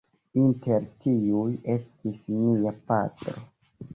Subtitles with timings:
[0.43, 3.37] Inter tiuj estis mia patro.